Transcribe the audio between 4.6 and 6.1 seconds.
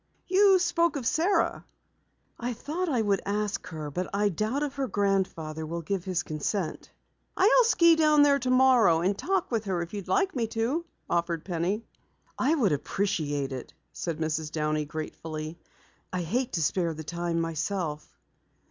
if her Grandfather will give